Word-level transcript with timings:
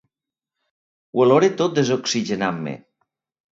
Ho 1.17 1.21
oloro 1.27 1.51
tot 1.61 1.77
desoxigenant-me. 1.81 2.77